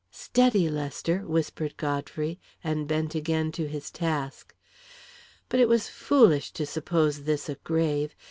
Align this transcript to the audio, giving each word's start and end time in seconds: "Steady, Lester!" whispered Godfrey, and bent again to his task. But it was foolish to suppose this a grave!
"Steady, 0.09 0.67
Lester!" 0.67 1.19
whispered 1.27 1.77
Godfrey, 1.77 2.39
and 2.63 2.87
bent 2.87 3.13
again 3.13 3.51
to 3.51 3.67
his 3.67 3.91
task. 3.91 4.55
But 5.47 5.59
it 5.59 5.69
was 5.69 5.89
foolish 5.89 6.49
to 6.53 6.65
suppose 6.65 7.25
this 7.25 7.47
a 7.49 7.55
grave! 7.63 8.15